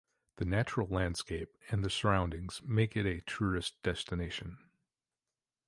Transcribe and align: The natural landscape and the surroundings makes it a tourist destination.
The 0.37 0.45
natural 0.45 0.87
landscape 0.87 1.55
and 1.69 1.85
the 1.85 1.89
surroundings 1.91 2.59
makes 2.65 2.95
it 2.95 3.05
a 3.05 3.21
tourist 3.21 3.79
destination. 3.83 4.57